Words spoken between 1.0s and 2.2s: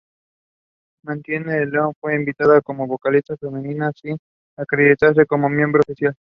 Martine van Loon fue